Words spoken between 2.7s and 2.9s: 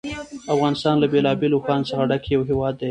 دی.